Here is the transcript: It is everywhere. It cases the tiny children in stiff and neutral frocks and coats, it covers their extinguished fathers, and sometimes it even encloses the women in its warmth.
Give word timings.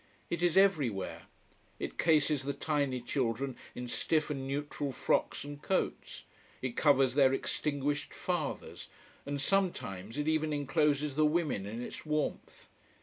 It 0.31 0.41
is 0.41 0.57
everywhere. 0.57 1.27
It 1.77 1.99
cases 1.99 2.41
the 2.41 2.53
tiny 2.55 3.01
children 3.01 3.55
in 3.75 3.87
stiff 3.87 4.31
and 4.31 4.47
neutral 4.47 4.91
frocks 4.91 5.43
and 5.43 5.61
coats, 5.61 6.23
it 6.59 6.75
covers 6.75 7.13
their 7.13 7.33
extinguished 7.33 8.11
fathers, 8.11 8.87
and 9.27 9.39
sometimes 9.39 10.17
it 10.17 10.27
even 10.27 10.53
encloses 10.53 11.13
the 11.13 11.25
women 11.27 11.67
in 11.67 11.83
its 11.83 12.03
warmth. 12.03 12.67